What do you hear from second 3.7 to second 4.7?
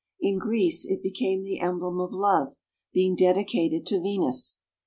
to Venus.